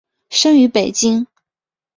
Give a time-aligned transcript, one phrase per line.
[0.31, 1.27] 生于北京。